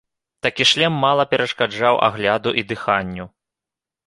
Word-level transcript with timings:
Такі 0.45 0.65
шлем 0.71 0.95
мала 1.03 1.25
перашкаджаў 1.33 2.01
агляду 2.09 2.55
і 2.63 2.65
дыханню. 2.73 3.29